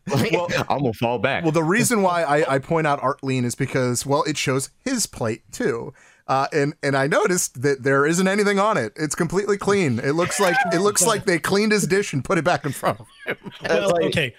Well- 0.08 0.48
I'm 0.70 0.78
gonna 0.78 0.92
fall 0.94 1.18
back. 1.18 1.42
Well, 1.42 1.52
the 1.52 1.62
reason 1.62 2.00
why 2.02 2.22
I, 2.22 2.54
I 2.54 2.58
point 2.58 2.86
out 2.86 2.98
Art 3.02 3.22
Lean 3.22 3.44
is 3.44 3.54
because, 3.54 4.06
well, 4.06 4.22
it 4.24 4.38
shows 4.38 4.70
his 4.84 5.06
plate 5.06 5.42
too. 5.52 5.92
Uh, 6.26 6.46
and 6.52 6.74
and 6.82 6.96
I 6.96 7.06
noticed 7.06 7.60
that 7.62 7.82
there 7.82 8.06
isn't 8.06 8.26
anything 8.28 8.58
on 8.58 8.76
it. 8.78 8.92
It's 8.96 9.14
completely 9.14 9.56
clean. 9.58 9.98
It 9.98 10.12
looks 10.12 10.40
like 10.40 10.56
it 10.72 10.80
looks 10.80 11.06
like 11.06 11.24
they 11.26 11.38
cleaned 11.38 11.72
his 11.72 11.86
dish 11.86 12.12
and 12.14 12.24
put 12.24 12.38
it 12.38 12.44
back 12.44 12.64
in 12.64 12.72
front 12.72 13.00
of 13.00 13.06
him. 13.26 13.36
Well, 13.68 13.90
like- 13.92 14.04
okay, 14.06 14.34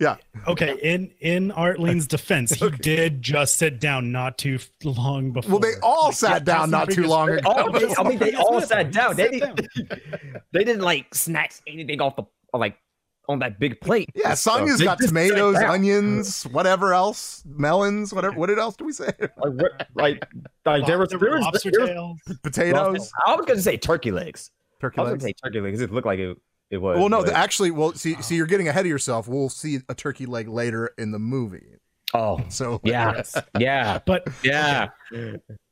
Yeah, 0.00 0.16
okay. 0.46 0.76
In 0.82 1.10
in 1.20 1.50
Art 1.52 1.78
Lean's 1.80 2.06
defense, 2.16 2.52
he 2.52 2.68
did 2.70 3.22
just 3.22 3.58
sit 3.58 3.80
down 3.80 4.10
not 4.12 4.38
too 4.38 4.58
long 4.84 5.32
before. 5.32 5.52
Well, 5.52 5.60
they 5.60 5.78
all 5.82 6.12
sat 6.12 6.30
yeah, 6.30 6.38
down 6.40 6.70
not 6.70 6.90
too 6.90 7.06
long 7.06 7.30
ago. 7.30 7.40
Oh, 7.44 7.76
they, 7.78 7.94
I 7.96 8.08
mean, 8.08 8.18
they 8.18 8.34
all 8.34 8.60
sat 8.60 8.92
down. 8.92 9.16
They 9.16 9.38
Sat 9.38 9.56
didn't. 9.56 9.92
They 10.52 10.64
didn't 10.64 10.82
like 10.82 11.12
snacks 11.14 11.60
anything 11.66 12.00
off 12.00 12.14
the 12.16 12.24
like 12.56 12.76
on 13.28 13.38
that 13.40 13.58
big 13.58 13.80
plate. 13.80 14.10
Yeah, 14.14 14.34
Sonya's 14.34 14.78
They 14.78 14.84
got 14.84 14.98
tomatoes, 15.00 15.56
onions, 15.56 16.44
whatever 16.44 16.94
else, 16.94 17.42
melons, 17.46 18.12
whatever. 18.14 18.36
What 18.36 18.50
else 18.58 18.76
do 18.76 18.84
we 18.84 18.92
say? 18.92 19.10
Like, 19.20 19.30
what, 19.38 19.86
like, 19.94 20.26
like 20.64 20.86
there 20.86 20.98
was, 20.98 21.10
There 21.10 21.18
there 21.18 21.30
was, 21.32 21.40
lobster 21.42 21.70
there 21.70 21.80
was 21.80 21.90
tails. 21.90 22.38
Potatoes, 22.42 23.12
I 23.26 23.34
was 23.36 23.46
gonna 23.46 23.60
say 23.60 23.76
turkey 23.76 24.10
legs. 24.10 24.50
turkey 24.80 24.98
I 24.98 25.02
was 25.02 25.10
legs. 25.12 25.22
gonna 25.22 25.28
say 25.28 25.34
turkey 25.44 25.60
legs. 25.60 25.80
It 25.80 25.92
looked 25.92 26.06
like 26.06 26.18
it. 26.18 26.36
It 26.70 26.78
was. 26.78 26.98
Well, 26.98 27.08
no, 27.08 27.18
but- 27.18 27.26
the, 27.26 27.36
actually, 27.36 27.70
well, 27.70 27.92
see, 27.92 28.20
see, 28.22 28.34
you're 28.36 28.46
getting 28.46 28.68
ahead 28.68 28.84
of 28.84 28.90
yourself. 28.90 29.28
We'll 29.28 29.48
see 29.48 29.78
a 29.88 29.94
turkey 29.94 30.26
leg 30.26 30.48
later 30.48 30.92
in 30.98 31.12
the 31.12 31.18
movie. 31.18 31.76
oh, 32.14 32.40
So 32.48 32.80
yeah, 32.84 33.22
yeah, 33.58 33.98
But 34.06 34.26
yeah. 34.42 34.88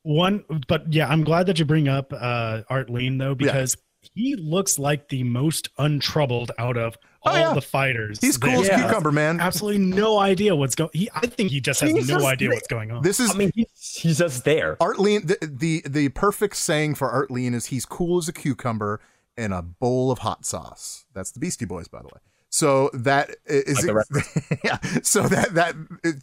one, 0.02 0.44
but 0.68 0.92
yeah, 0.92 1.08
I'm 1.08 1.24
glad 1.24 1.46
that 1.46 1.58
you 1.58 1.64
bring 1.64 1.88
up 1.88 2.12
uh, 2.12 2.62
Art 2.68 2.90
Lean 2.90 3.18
though 3.18 3.34
because 3.34 3.76
he 4.14 4.36
looks 4.36 4.78
like 4.78 5.08
the 5.08 5.22
most 5.24 5.68
untroubled 5.78 6.52
out 6.58 6.76
of 6.76 6.96
Oh, 7.26 7.30
all 7.30 7.36
yeah. 7.38 7.54
the 7.54 7.60
fighters. 7.62 8.18
he's 8.20 8.36
cool 8.36 8.60
as 8.60 8.68
Yeah. 8.68 8.82
cucumber, 8.84 9.10
man. 9.12 9.40
Absolutely 9.40 9.80
no 9.80 10.18
idea 10.18 10.54
what's 10.54 10.74
going. 10.74 10.90
He, 10.92 11.08
I 11.14 11.26
think 11.26 11.50
he 11.50 11.60
just 11.60 11.80
has 11.80 11.90
He's 11.90 12.08
no 12.08 12.16
just 12.16 12.26
idea 12.26 12.48
there. 12.48 12.56
what's 12.56 12.68
going 12.68 12.90
on. 12.90 13.02
This 13.02 13.18
is 13.20 13.30
I 13.30 13.34
mean, 13.34 13.50
he's, 13.54 13.66
he's 13.96 14.18
just 14.18 14.44
there. 14.44 14.76
Art 14.80 14.98
Lean. 14.98 15.26
The, 15.26 15.38
the 15.40 15.82
the 15.88 16.08
perfect 16.10 16.56
saying 16.56 16.96
for 16.96 17.10
Art 17.10 17.30
Lean 17.30 17.54
is 17.54 17.66
he's 17.66 17.86
cool 17.86 18.18
as 18.18 18.28
a 18.28 18.32
cucumber 18.32 19.00
in 19.36 19.52
a 19.52 19.62
bowl 19.62 20.10
of 20.10 20.20
hot 20.20 20.44
sauce. 20.44 21.06
That's 21.14 21.30
the 21.32 21.40
Beastie 21.40 21.64
Boys, 21.64 21.88
by 21.88 22.00
the 22.00 22.06
way. 22.08 22.20
So 22.50 22.88
that 22.94 23.34
is 23.46 23.84
Like 23.84 24.06
the 24.10 24.58
yeah. 24.64 24.78
So 25.02 25.22
that 25.22 25.54
that 25.54 25.74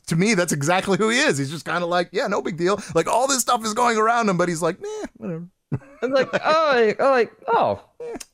to 0.08 0.16
me 0.16 0.34
that's 0.34 0.54
exactly 0.54 0.98
who 0.98 1.10
he 1.10 1.20
is. 1.20 1.38
He's 1.38 1.52
just 1.52 1.66
kind 1.66 1.84
of 1.84 1.90
like 1.90 2.10
yeah, 2.14 2.28
no 2.28 2.42
big 2.42 2.58
deal. 2.58 2.80
Like 2.96 3.08
all 3.08 3.28
this 3.28 3.42
stuff 3.42 3.66
is 3.66 3.74
going 3.74 3.98
around 3.98 4.30
him, 4.30 4.38
but 4.38 4.48
he's 4.48 4.62
like, 4.62 4.80
nah, 4.80 5.06
whatever. 5.18 5.48
I'm 6.02 6.12
like, 6.12 6.30
oh, 6.34 6.72
like, 6.74 6.98
oh, 7.00 7.12
like, 7.12 7.32
oh, 7.48 7.84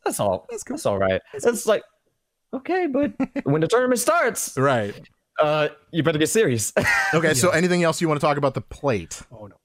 that's 0.04 0.20
all. 0.20 0.48
That's 0.50 0.64
That's, 0.68 0.84
cool. 0.84 0.92
all 0.94 0.98
right. 1.00 1.22
It's 1.34 1.66
like, 1.66 1.84
okay, 2.54 2.88
but 2.88 3.14
when 3.44 3.62
the 3.62 3.68
tournament 3.68 4.00
starts, 4.00 4.58
Right. 4.58 5.00
uh, 5.40 5.70
you 5.92 6.04
better 6.04 6.20
get 6.20 6.30
serious. 6.30 6.74
Okay. 7.14 7.34
So 7.34 7.50
anything 7.52 7.84
else 7.84 8.02
you 8.02 8.08
want 8.10 8.20
to 8.20 8.26
talk 8.26 8.38
about 8.38 8.54
the 8.54 8.62
plate? 8.62 9.22
oh 9.32 9.48
no. 9.48 9.56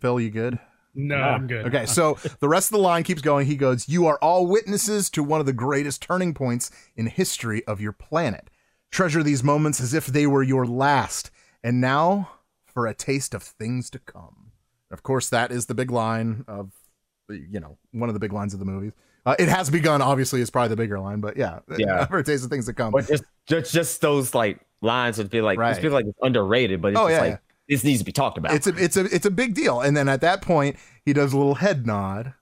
Phil, 0.00 0.20
you 0.20 0.30
good? 0.30 0.58
No, 0.94 1.16
I'm 1.16 1.46
good. 1.46 1.66
Okay, 1.66 1.86
so 1.86 2.18
the 2.40 2.48
rest 2.48 2.68
of 2.68 2.72
the 2.72 2.78
line 2.82 3.02
keeps 3.04 3.22
going. 3.22 3.46
He 3.46 3.56
goes, 3.56 3.88
You 3.88 4.06
are 4.06 4.18
all 4.20 4.46
witnesses 4.46 5.08
to 5.10 5.22
one 5.22 5.38
of 5.40 5.46
the 5.46 5.52
greatest 5.52 6.02
turning 6.02 6.34
points 6.34 6.70
in 6.96 7.06
history 7.06 7.64
of 7.66 7.80
your 7.80 7.92
planet. 7.92 8.50
Treasure 8.90 9.22
these 9.22 9.44
moments 9.44 9.80
as 9.80 9.94
if 9.94 10.06
they 10.06 10.26
were 10.26 10.42
your 10.42 10.66
last. 10.66 11.30
And 11.62 11.80
now 11.80 12.30
for 12.66 12.86
a 12.86 12.94
taste 12.94 13.34
of 13.34 13.42
things 13.42 13.88
to 13.90 13.98
come. 14.00 14.50
Of 14.90 15.02
course, 15.04 15.28
that 15.28 15.52
is 15.52 15.66
the 15.66 15.74
big 15.74 15.90
line 15.92 16.44
of, 16.48 16.72
you 17.28 17.60
know, 17.60 17.78
one 17.92 18.08
of 18.08 18.14
the 18.14 18.20
big 18.20 18.32
lines 18.32 18.52
of 18.52 18.58
the 18.58 18.66
movie. 18.66 18.92
Uh, 19.26 19.36
it 19.38 19.48
has 19.48 19.68
begun, 19.70 20.00
obviously, 20.02 20.40
is 20.40 20.50
probably 20.50 20.68
the 20.70 20.76
bigger 20.76 20.98
line, 20.98 21.20
but 21.20 21.36
yeah, 21.36 21.60
Yeah. 21.78 22.06
for 22.06 22.18
a 22.18 22.24
taste 22.24 22.44
of 22.44 22.50
things 22.50 22.66
to 22.66 22.72
come. 22.72 22.90
But 22.92 23.06
just 23.06 23.24
just 23.46 23.72
just 23.72 24.00
those 24.00 24.34
like 24.34 24.60
lines 24.80 25.18
would 25.18 25.30
be 25.30 25.40
like 25.42 25.58
Right. 25.58 25.76
feel 25.76 25.92
like 25.92 26.06
it's 26.06 26.18
underrated, 26.22 26.80
but 26.80 26.92
it's 26.92 27.00
Oh, 27.00 27.04
just 27.08 27.12
yeah, 27.16 27.20
like 27.20 27.30
yeah. 27.32 27.38
this 27.68 27.84
needs 27.84 27.98
to 28.00 28.04
be 28.04 28.12
talked 28.12 28.38
about. 28.38 28.54
it's 28.54 28.66
a 28.66 28.74
it's 28.76 28.96
a 28.96 29.04
it's 29.14 29.26
a 29.26 29.30
big 29.30 29.54
deal. 29.54 29.80
And 29.80 29.96
then 29.96 30.08
at 30.08 30.20
that 30.22 30.40
point, 30.42 30.76
he 31.04 31.12
does 31.12 31.32
a 31.32 31.36
little 31.36 31.56
head 31.56 31.86
nod, 31.86 32.32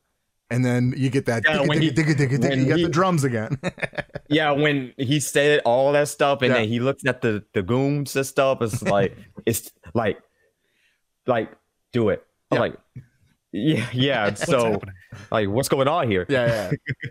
and 0.50 0.64
then 0.64 0.94
you 0.97 1.11
get 1.11 1.26
that 1.26 1.42
Yeah, 1.44 1.58
digga, 1.58 1.80
he- 1.80 1.90
digga, 1.90 2.14
digga, 2.14 2.38
digga, 2.38 2.56
you 2.58 2.66
got 2.66 2.78
he- 2.78 2.85
the 2.85 2.90
drums 2.90 3.25
again. 3.25 3.58
yeah, 4.28 4.52
when 4.52 4.92
he 4.97 5.18
said 5.20 5.61
all 5.64 5.90
that 5.92 6.06
stuff 6.08 6.42
and 6.42 6.50
Yeah. 6.52 6.58
then 6.61 6.68
he 6.68 6.78
looks 6.78 7.04
at 7.06 7.23
the 7.23 7.44
the 7.54 7.62
goons 7.62 8.14
and 8.14 8.25
stuff, 8.25 8.62
it's 8.62 8.82
like 8.82 9.16
it's 9.47 9.70
like 9.94 10.18
like 11.26 11.50
do 11.92 12.11
it. 12.11 12.25
I'm 12.50 12.56
Yeah. 12.56 12.61
like 12.61 12.75
yeah, 13.52 13.86
yeah. 13.92 14.24
What's 14.26 14.44
so 14.44 14.72
happening? 14.72 14.94
like 15.30 15.48
what's 15.48 15.68
going 15.68 15.88
on 15.88 16.10
here? 16.10 16.26
yeah, 16.28 16.70
yeah. 16.72 17.10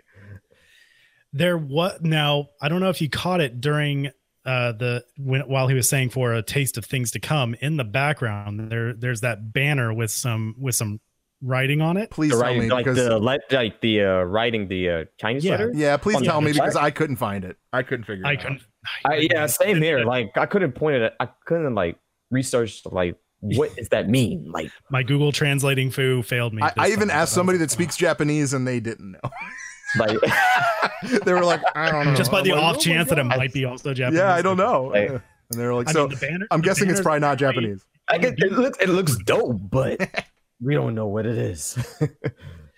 There 1.32 1.58
what 1.58 2.02
now? 2.02 2.48
I 2.60 2.68
don't 2.70 2.80
know 2.80 2.88
if 2.88 3.02
you 3.02 3.10
caught 3.10 3.40
it 3.40 3.60
during 3.60 4.10
uh 4.46 4.72
the 4.72 5.04
when 5.18 5.42
while 5.42 5.68
he 5.68 5.74
was 5.74 5.88
saying 5.88 6.08
for 6.10 6.32
a 6.32 6.42
taste 6.42 6.78
of 6.78 6.84
things 6.86 7.10
to 7.10 7.20
come 7.20 7.54
in 7.60 7.76
the 7.76 7.84
background 7.84 8.70
there 8.70 8.94
there's 8.94 9.20
that 9.20 9.52
banner 9.52 9.92
with 9.92 10.10
some 10.10 10.54
with 10.58 10.74
some 10.74 11.00
writing 11.42 11.82
on 11.82 11.96
it 11.98 12.08
Please 12.10 12.30
The 12.30 12.36
tell 12.36 12.42
writing, 12.44 12.62
me 12.62 12.68
like 12.70 12.84
because 12.86 12.96
the 12.96 13.18
like 13.18 13.80
the 13.82 14.04
uh, 14.04 14.22
writing 14.22 14.68
the 14.68 14.88
uh, 14.90 15.04
Chinese 15.18 15.44
Yeah. 15.44 15.50
letter. 15.52 15.72
yeah, 15.74 15.96
please 15.98 16.22
tell 16.22 16.40
me 16.40 16.52
side. 16.52 16.60
because 16.62 16.76
I 16.76 16.90
couldn't 16.90 17.16
find 17.16 17.44
it. 17.44 17.56
I 17.74 17.82
couldn't 17.82 18.04
figure. 18.04 18.24
It 18.24 18.28
i 18.28 18.32
out. 18.32 18.40
couldn't 18.40 18.62
I, 19.04 19.28
yeah, 19.30 19.46
same 19.46 19.82
here. 19.82 20.04
Like 20.04 20.36
I 20.38 20.46
couldn't 20.46 20.72
point 20.72 20.96
it. 20.96 21.02
At, 21.02 21.14
I 21.20 21.28
couldn't 21.44 21.74
like 21.74 21.98
research 22.30 22.82
like 22.86 23.16
what 23.40 23.74
does 23.76 23.88
that 23.90 24.08
mean? 24.08 24.50
Like 24.50 24.70
my 24.90 25.02
google 25.02 25.30
translating 25.32 25.90
foo 25.90 26.22
failed 26.22 26.52
me 26.54 26.62
I, 26.62 26.72
I 26.76 26.88
even 26.90 27.10
asked 27.10 27.32
somebody 27.32 27.58
was 27.58 27.68
that 27.68 27.72
like, 27.78 27.88
speaks 27.88 27.96
Japanese 27.96 28.52
and 28.52 28.66
they 28.66 28.80
didn't 28.80 29.12
know. 29.12 29.30
like 29.98 30.18
they 31.24 31.32
were 31.32 31.44
like, 31.44 31.60
I 31.76 31.90
don't 31.90 32.06
know. 32.06 32.14
Just 32.14 32.30
by 32.30 32.42
the 32.42 32.50
I'm 32.52 32.58
like, 32.58 32.64
off 32.64 32.76
"Oh 32.76 32.80
chance 32.80 33.08
that 33.10 33.18
it 33.18 33.24
might 33.24 33.52
be 33.52 33.64
also 33.64 33.94
japanese 33.94 34.18
Yeah, 34.18 34.34
I 34.34 34.42
don't 34.42 34.56
know. 34.56 34.84
Like- 34.84 35.10
and 35.50 35.58
they 35.58 35.64
were 35.64 35.74
like, 35.74 35.88
I 35.88 35.92
so 35.92 36.06
mean, 36.08 36.18
the 36.18 36.26
banner, 36.26 36.46
I'm 36.50 36.60
the 36.60 36.64
guessing 36.66 36.90
it's 36.90 37.00
probably 37.00 37.20
not 37.20 37.38
very- 37.38 37.52
Japanese. 37.54 37.84
I 38.08 38.18
get, 38.18 38.34
it 38.38 38.52
looks 38.52 38.78
it 38.80 38.88
looks 38.88 39.16
dope, 39.24 39.58
but 39.70 40.00
we 40.60 40.74
don't 40.74 40.94
know 40.94 41.06
what 41.06 41.24
it 41.26 41.38
is. 41.38 41.78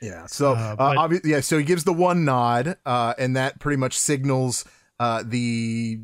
Yeah. 0.02 0.26
So 0.26 0.52
Uh, 0.52 0.54
uh, 0.54 0.76
but- 0.76 0.96
obvi- 0.96 1.24
yeah. 1.24 1.40
So 1.40 1.58
he 1.58 1.64
gives 1.64 1.84
the 1.84 1.92
one 1.92 2.24
nod, 2.24 2.76
uh, 2.86 3.14
and 3.18 3.36
that 3.36 3.58
pretty 3.60 3.76
much 3.76 3.98
signals 3.98 4.64
uh, 4.98 5.22
the 5.26 6.00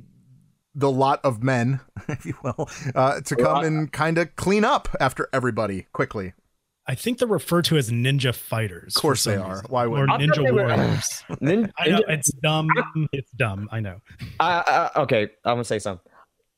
the 0.78 0.90
lot 0.90 1.20
of 1.24 1.42
men, 1.42 1.80
if 2.08 2.26
you 2.26 2.34
will, 2.44 2.68
uh, 2.94 3.20
to 3.22 3.34
come 3.34 3.64
and 3.64 3.90
kind 3.90 4.18
of 4.18 4.36
clean 4.36 4.62
up 4.64 4.88
after 5.00 5.28
everybody 5.32 5.86
quickly. 5.92 6.34
i 6.86 6.94
think 6.94 7.18
they're 7.18 7.26
referred 7.26 7.64
to 7.64 7.76
as 7.76 7.90
ninja 7.90 8.32
fighters 8.34 8.94
Of 8.94 9.00
course 9.02 9.24
they 9.24 9.36
are. 9.36 9.62
Why 9.68 9.84
or 9.86 9.90
would? 9.90 10.10
I 10.10 10.18
thought 10.18 10.20
ninja 10.20 10.44
they 10.44 10.52
warriors 10.52 11.24
Nin- 11.40 11.72
i 11.78 11.88
know 11.88 12.02
it's 12.08 12.30
dumb 12.44 12.68
it's 13.12 13.32
dumb 13.32 13.68
i 13.72 13.80
know 13.80 14.00
I, 14.38 14.90
I, 14.94 15.00
okay, 15.02 15.22
I'm 15.44 15.54
gonna 15.56 15.64
say 15.64 15.78
something. 15.80 16.12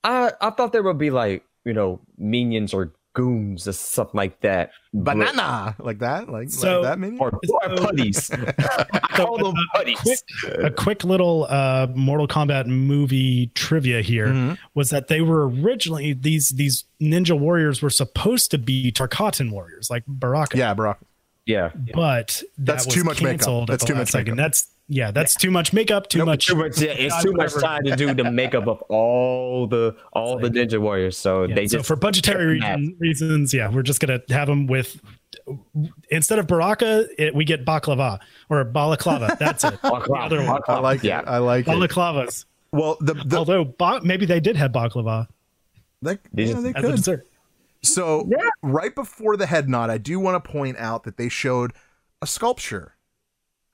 I 0.04 0.32
I 0.40 0.50
thought 0.50 0.72
there 0.72 0.82
would 0.82 0.98
be 0.98 1.10
like 1.10 1.44
you 1.64 1.72
know 1.72 2.00
minions 2.18 2.74
or 2.74 2.92
goons 3.18 3.66
or 3.66 3.72
something 3.72 4.16
like 4.16 4.40
that. 4.42 4.70
Banana 4.94 5.74
like 5.80 5.98
that, 5.98 6.28
like, 6.30 6.50
So- 6.50 6.80
like 6.80 6.90
that. 6.90 6.98
Maybe. 6.98 7.18
or, 7.18 7.28
or 7.30 7.76
putties. 7.76 8.30
I 8.30 8.98
call 9.16 9.38
them 9.38 9.54
putties. 9.74 10.00
quick, 10.00 10.64
a 10.64 10.70
quick 10.70 11.04
little 11.04 11.46
uh 11.50 11.88
mortal 11.94 12.28
kombat 12.28 12.66
movie 12.66 13.50
trivia 13.54 14.00
here 14.02 14.28
Mhm. 14.28 14.58
was 14.74 14.90
that 14.90 15.08
they 15.08 15.20
were 15.20 15.48
originally 15.48 16.12
these 16.12 16.50
these 16.50 16.84
ninja 17.02 17.38
warriors 17.38 17.82
were 17.82 17.90
supposed 17.90 18.50
to 18.52 18.58
be 18.58 18.92
tarkatan 18.92 19.50
warriors 19.50 19.90
like 19.90 20.04
baraka 20.06 20.56
Yeah, 20.56 20.74
Baraka. 20.74 21.04
Yeah. 21.44 21.70
but 21.94 22.42
that 22.58 22.66
That's 22.66 22.86
was 22.86 22.94
too 22.94 23.04
much 23.04 23.20
makeup. 23.22 23.40
canceled 23.40 23.70
at 23.70 23.74
That's 23.80 23.84
too 23.84 23.94
much 23.94 24.10
second. 24.10 24.36
makeup. 24.36 24.44
that's 24.52 24.68
yeah 24.88 25.10
that's 25.10 25.34
too 25.34 25.50
much 25.50 25.72
makeup 25.72 26.08
too 26.08 26.18
Nope, 26.18 26.26
much 26.26 26.46
Too 26.46 26.56
much. 26.56 26.80
Yeah, 26.80 26.92
it's 26.92 27.22
too 27.22 27.32
much 27.32 27.52
time 27.54 27.84
to 27.84 27.94
do 27.94 28.14
the 28.14 28.30
makeup 28.30 28.66
of 28.66 28.80
all 28.88 29.66
the 29.66 29.94
all 30.12 30.38
the 30.38 30.48
ninja 30.48 30.80
warriors. 30.80 31.16
So 31.16 31.44
Yeah, 31.44 31.54
they 31.54 31.66
so 31.66 31.78
just 31.78 31.86
for 31.88 31.96
budgetary 31.96 32.46
reason, 32.46 32.96
reasons, 32.98 33.52
yeah, 33.54 33.70
we're 33.70 33.82
just 33.82 34.00
gonna 34.00 34.20
have 34.30 34.48
them 34.48 34.66
with 34.66 35.00
instead 36.10 36.38
of 36.38 36.46
Baraka, 36.46 37.06
it, 37.18 37.34
we 37.34 37.44
get 37.44 37.64
baklava 37.64 38.18
or 38.48 38.64
balaclava. 38.64 39.36
That's 39.38 39.64
it. 39.64 39.78
The 39.82 40.14
other 40.18 40.44
one. 40.44 40.60
I 40.68 40.78
like 40.80 41.02
yeah. 41.02 41.20
it. 41.20 41.28
I 41.28 41.38
like 41.38 41.66
it. 41.66 41.70
Balaclavas. 41.70 42.44
Well, 42.72 42.96
the 43.00 43.14
the 43.14 43.36
Although 43.38 43.64
ba- 43.64 44.00
maybe 44.02 44.26
they 44.26 44.40
did 44.40 44.56
have 44.56 44.72
baklava 44.72 45.26
they, 46.02 46.18
They 46.32 46.44
yeah, 46.44 46.60
they 46.60 46.72
could. 46.72 46.96
dessert. 46.96 47.26
So 47.82 48.28
right 48.62 48.94
before 48.94 49.36
the 49.36 49.46
head 49.46 49.68
nod, 49.68 49.90
I 49.90 49.98
do 49.98 50.18
want 50.18 50.42
to 50.42 50.50
point 50.50 50.76
out 50.78 51.04
that 51.04 51.16
they 51.16 51.28
showed 51.28 51.72
a 52.20 52.26
sculpture, 52.26 52.94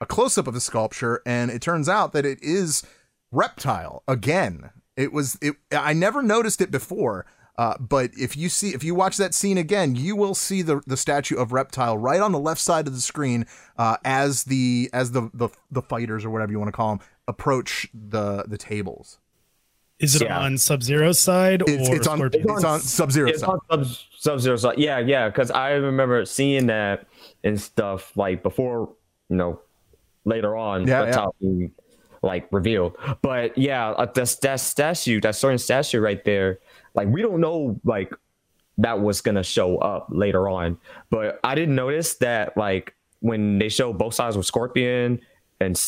a 0.01 0.07
close 0.07 0.37
up 0.39 0.47
of 0.47 0.55
a 0.55 0.61
sculpture, 0.61 1.23
and 1.27 1.51
it 1.51 1.63
turns 1.63 1.89
out 1.89 2.13
that 2.13 2.27
it 2.27 2.39
is 2.43 2.83
reptile 3.31 4.03
again. 4.09 4.71
It 4.97 5.13
was 5.13 5.39
it. 5.41 5.55
I 5.73 5.93
never 5.93 6.23
noticed 6.23 6.61
it 6.61 6.71
before. 6.71 7.27
Uh, 7.57 7.79
but 7.79 8.11
if 8.19 8.37
you 8.37 8.49
see, 8.49 8.71
if 8.75 8.83
you 8.83 8.97
watch 8.97 9.17
that 9.17 9.33
scene 9.33 9.57
again, 9.59 9.95
you 9.95 10.17
will 10.17 10.35
see 10.35 10.61
the 10.63 10.81
the 10.89 10.97
statue 10.97 11.37
of 11.37 11.53
reptile 11.53 11.97
right 11.97 12.21
on 12.21 12.33
the 12.33 12.39
left 12.39 12.61
side 12.61 12.89
of 12.89 12.95
the 12.95 13.01
screen 13.01 13.47
uh, 13.79 13.97
as 14.05 14.45
the 14.45 14.91
as 14.93 15.13
the, 15.13 15.31
the 15.33 15.49
the 15.71 15.83
fighters 15.83 16.25
or 16.25 16.31
whatever 16.31 16.51
you 16.51 16.59
want 16.59 16.69
to 16.69 16.73
call 16.73 16.97
them 16.97 17.07
approach 17.29 17.87
the 17.95 18.45
the 18.49 18.59
tables. 18.59 19.19
Is 20.01 20.17
it 20.17 20.23
Yeah. 20.23 20.41
on 20.41 20.59
Sub 20.59 20.83
Zero's 20.83 21.21
side 21.21 21.63
It's, 21.69 21.89
or 21.89 21.95
it's 21.95 22.07
on 22.09 22.19
Scorpion? 22.19 22.45
it's 22.51 22.65
on 22.65 22.81
Sub 22.81 23.13
Zero 23.13 23.29
It's 23.29 23.45
on 23.45 23.61
Sub 23.71 23.87
Sub 24.19 24.41
Zero. 24.41 24.57
So 24.57 24.75
yeah, 24.77 24.99
yeah. 24.99 25.29
Because 25.29 25.53
I 25.53 25.71
remember 25.75 26.25
seeing 26.25 26.67
that 26.67 27.07
and 27.45 27.61
stuff 27.61 28.17
like 28.17 28.43
before, 28.43 28.93
you 29.29 29.37
know, 29.37 29.61
later 30.25 30.57
on. 30.57 30.87
Yeah, 30.87 31.05
that's 31.05 31.17
yeah. 31.17 31.23
how 31.23 31.35
he, 31.41 31.71
like 32.23 32.49
revealed. 32.51 32.97
But 33.23 33.57
yeah, 33.57 33.91
uh, 33.91 34.07
that's 34.07 34.37
that 34.37 34.61
statue, 34.61 35.21
that 35.21 35.37
certain 35.37 35.59
statue 35.59 36.01
right 36.01 36.25
there. 36.25 36.59
Like 36.95 37.09
we 37.09 37.23
don't 37.23 37.41
know 37.41 37.79
like 37.85 38.13
that 38.79 39.01
was 39.01 39.21
gonna 39.21 39.43
show 39.43 39.79
up 39.79 40.09
later 40.11 40.49
on. 40.49 40.79
But 41.11 41.39
I 41.45 41.55
didn't 41.55 41.75
notice 41.75 42.15
that 42.17 42.57
like 42.57 42.95
when 43.21 43.59
they 43.59 43.69
show 43.69 43.93
both 43.93 44.15
sides 44.15 44.37
with 44.37 44.47
Scorpion 44.47 45.21
and 45.61 45.81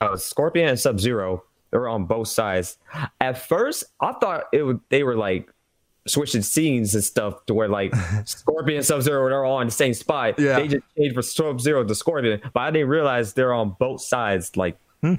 uh, 0.00 0.16
Scorpion 0.16 0.68
and 0.68 0.80
Sub 0.80 1.00
Zero, 1.00 1.44
they 1.70 1.78
were 1.78 1.88
on 1.88 2.04
both 2.04 2.28
sides. 2.28 2.78
At 3.20 3.38
first, 3.38 3.84
I 4.00 4.12
thought 4.12 4.44
it 4.52 4.62
would 4.62 4.80
they 4.88 5.02
were 5.02 5.16
like 5.16 5.50
switching 6.06 6.42
scenes 6.42 6.94
and 6.94 7.04
stuff 7.04 7.44
to 7.46 7.54
where 7.54 7.68
like 7.68 7.94
Scorpion 8.24 8.78
and 8.78 8.86
Sub 8.86 9.02
Zero 9.02 9.22
are 9.32 9.44
all 9.44 9.60
in 9.60 9.68
the 9.68 9.72
same 9.72 9.94
spot. 9.94 10.38
Yeah. 10.38 10.58
They 10.58 10.68
just 10.68 10.84
changed 10.96 11.14
from 11.14 11.22
Sub 11.22 11.60
Zero 11.60 11.84
to 11.84 11.94
Scorpion, 11.94 12.40
but 12.52 12.60
I 12.60 12.70
didn't 12.70 12.88
realize 12.88 13.34
they're 13.34 13.54
on 13.54 13.76
both 13.78 14.02
sides, 14.02 14.56
like 14.56 14.76
hmm. 15.00 15.14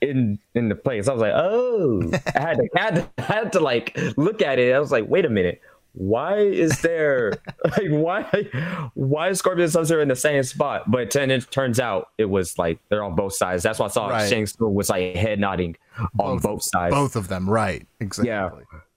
in 0.00 0.38
in 0.54 0.68
the 0.68 0.74
place. 0.74 1.08
I 1.08 1.12
was 1.12 1.22
like, 1.22 1.34
oh, 1.34 2.10
I 2.34 2.40
had 2.40 2.58
to, 2.58 2.68
had 2.74 2.94
to 2.94 3.22
had 3.22 3.52
to 3.52 3.60
like 3.60 3.98
look 4.16 4.42
at 4.42 4.58
it. 4.58 4.74
I 4.74 4.78
was 4.78 4.92
like, 4.92 5.08
wait 5.08 5.24
a 5.24 5.30
minute. 5.30 5.60
Why 5.96 6.38
is 6.38 6.80
there 6.80 7.34
like 7.64 7.88
why 7.90 8.90
why 8.94 9.28
is 9.28 9.38
Scorpion 9.38 9.62
and 9.62 9.72
Sub 9.72 9.84
Zero 9.84 10.02
in 10.02 10.08
the 10.08 10.16
same 10.16 10.42
spot? 10.42 10.90
But 10.90 11.12
then 11.12 11.30
it 11.30 11.48
turns 11.52 11.78
out 11.78 12.08
it 12.18 12.24
was 12.24 12.58
like 12.58 12.80
they're 12.88 13.04
on 13.04 13.14
both 13.14 13.34
sides. 13.34 13.62
That's 13.62 13.78
why 13.78 13.86
I 13.86 13.90
saw 13.90 14.08
Right. 14.08 14.28
Shang 14.28 14.46
Tsung 14.46 14.74
was 14.74 14.90
like 14.90 15.14
head 15.14 15.38
nodding 15.38 15.76
on 16.18 16.38
both, 16.38 16.64
sides. 16.64 16.92
both 16.92 17.14
of 17.14 17.28
them, 17.28 17.48
right? 17.48 17.86
Exactly. 18.00 18.28
Yeah. 18.28 18.50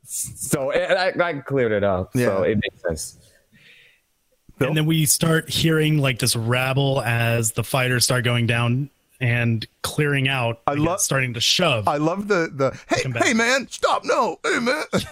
So 0.09 0.69
it, 0.71 0.89
I, 0.89 1.11
I 1.29 1.33
cleared 1.39 1.71
it 1.73 1.83
up. 1.83 2.11
So 2.15 2.19
Yeah. 2.45 2.51
it 2.51 2.59
makes 2.61 2.81
sense. 2.81 3.17
Bill? 4.57 4.69
And 4.69 4.77
then 4.77 4.85
we 4.85 5.05
start 5.05 5.49
hearing 5.49 5.97
like 5.99 6.19
this 6.19 6.35
rabble 6.35 7.01
as 7.01 7.51
the 7.51 7.63
fighters 7.63 8.05
start 8.05 8.23
going 8.23 8.47
down 8.47 8.89
and 9.19 9.67
clearing 9.83 10.27
out. 10.27 10.61
I 10.65 10.73
love 10.75 11.01
starting 11.01 11.33
to 11.33 11.41
shove. 11.41 11.87
I 11.87 11.97
love 11.97 12.27
the 12.27 12.49
the 12.53 12.79
hey 12.87 13.03
hey 13.23 13.33
man 13.33 13.67
stop 13.69 14.03
no 14.05 14.39
hey 14.43 14.59
man. 14.59 14.83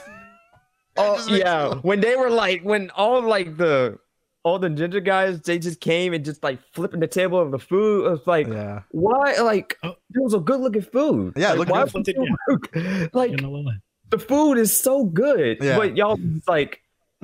Oh 0.98 1.22
yeah, 1.30 1.74
me- 1.74 1.80
when 1.82 2.00
they 2.00 2.16
were 2.16 2.30
like 2.30 2.62
when 2.62 2.90
all 2.92 3.22
like 3.22 3.58
the 3.58 4.00
all 4.44 4.60
the 4.60 4.70
ninja 4.70 5.04
guys 5.04 5.42
they 5.42 5.60
just 5.60 5.82
came 5.82 6.14
and 6.14 6.24
just 6.24 6.42
like 6.42 6.58
flipping 6.72 7.02
the 7.02 7.08
table 7.08 7.38
of 7.38 7.52
the 7.52 7.60
food. 7.60 8.06
It 8.06 8.12
was 8.12 8.26
like 8.26 8.48
yeah. 8.48 8.84
why 8.92 9.36
like 9.42 9.78
Oh. 9.84 9.90
it 9.90 10.24
was 10.24 10.34
a 10.34 10.40
good 10.40 10.62
looking 10.62 10.84
food. 10.84 11.34
Yeah, 11.36 11.50
like, 11.50 11.60
look 11.60 11.70
why 11.70 11.84
good. 11.84 11.94
would 11.96 12.08
you- 12.08 13.10
like 13.14 13.32
Getting 13.32 13.46
a 13.46 13.52
little- 13.52 13.74
the 14.18 14.24
food 14.24 14.54
is 14.58 14.76
so 14.76 15.04
good, 15.06 15.58
Yeah. 15.62 15.78
but 15.78 15.96
y'all 15.98 16.20
like 16.48 16.82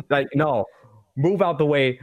like 0.10 0.28
no, 0.34 0.66
move 1.16 1.42
out 1.42 1.58
the 1.58 1.66
way. 1.66 2.00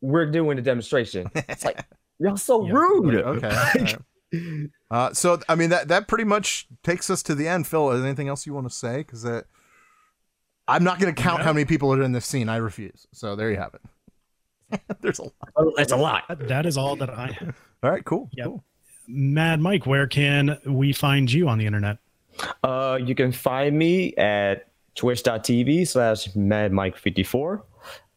We're 0.00 0.30
doing 0.30 0.56
the 0.56 0.62
demonstration. 0.62 1.28
It's 1.34 1.64
like 1.64 1.84
y'all 2.18 2.36
so 2.36 2.66
Yeah. 2.66 2.72
rude. 2.72 3.14
Okay. 3.16 3.48
all 3.48 3.82
right. 3.82 4.70
Uh, 4.90 5.12
so 5.14 5.40
I 5.48 5.54
mean 5.54 5.70
that 5.70 5.88
that 5.88 6.08
pretty 6.08 6.24
much 6.24 6.66
takes 6.82 7.08
us 7.10 7.22
to 7.24 7.34
the 7.34 7.46
end. 7.48 7.66
Phil, 7.66 7.90
is 7.92 8.00
there 8.00 8.08
anything 8.08 8.28
else 8.28 8.46
you 8.46 8.54
want 8.54 8.68
to 8.68 8.74
say? 8.74 8.98
Because 8.98 9.22
that 9.22 9.46
I'm 10.68 10.82
not 10.84 10.98
going 10.98 11.14
to 11.14 11.22
count 11.22 11.42
how 11.42 11.52
many 11.52 11.64
people 11.64 11.92
are 11.92 12.02
in 12.02 12.10
this 12.12 12.26
scene. 12.26 12.48
I 12.48 12.56
refuse. 12.56 13.06
So 13.12 13.36
there 13.36 13.50
you 13.50 13.56
have 13.56 13.74
it. 13.74 14.80
There's 15.00 15.20
a 15.20 15.24
lot. 15.24 15.74
That's 15.76 15.92
a 15.92 15.96
lot. 15.96 16.24
That 16.48 16.66
is 16.66 16.76
all 16.76 16.96
that 16.96 17.08
I 17.10 17.28
have. 17.28 17.56
All 17.84 17.90
right, 17.90 18.04
cool. 18.04 18.28
Yep. 18.32 18.46
Cool. 18.46 18.64
Mad 19.06 19.60
Mike, 19.60 19.86
where 19.86 20.08
can 20.08 20.58
we 20.66 20.92
find 20.92 21.32
you 21.32 21.48
on 21.48 21.58
the 21.58 21.66
internet? 21.66 21.98
Uh, 22.62 22.98
you 23.02 23.14
can 23.14 23.32
find 23.32 23.78
me 23.78 24.14
at 24.14 24.68
twitch.tv 24.94 25.86
slash 25.86 26.28
madmike54 26.28 27.62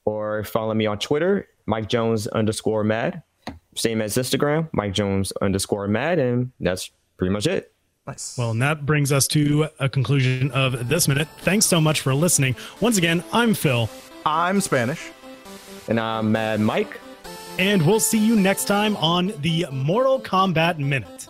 or 0.06 0.44
follow 0.44 0.74
me 0.74 0.86
on 0.86 0.98
Twitter, 0.98 1.48
Mike 1.66 1.88
Jones 1.90 2.28
underscore 2.28 2.84
mad. 2.84 3.22
Same 3.76 4.02
as 4.02 4.18
Instagram, 4.18 4.70
Mike 4.74 4.94
Jones 4.94 5.32
underscore 5.42 5.88
mad. 5.88 6.20
And 6.20 6.52
that's 6.60 6.90
pretty 7.18 7.32
much 7.32 7.48
it. 7.48 7.74
Nice. 8.08 8.38
Well, 8.38 8.52
and 8.52 8.62
that 8.62 8.86
brings 8.86 9.12
us 9.12 9.28
to 9.28 9.68
a 9.80 9.88
conclusion 9.88 10.50
of 10.52 10.90
this 10.90 11.08
minute. 11.08 11.28
Thanks 11.40 11.68
so 11.68 11.80
much 11.80 12.02
for 12.02 12.16
listening. 12.16 12.56
Once 12.82 12.98
again, 12.98 13.24
I'm 13.32 13.54
Phil. 13.54 13.88
I'm 14.26 14.62
Spanish. 14.62 15.12
And 15.88 16.00
I'm 16.00 16.32
Mad 16.32 16.60
Mike. 16.60 17.00
And 17.60 17.86
we'll 17.86 18.00
see 18.00 18.18
you 18.18 18.36
next 18.36 18.66
time 18.66 18.96
on 18.98 19.34
the 19.42 19.68
Mortal 19.72 20.20
Kombat 20.20 20.80
Minute. 20.80 21.29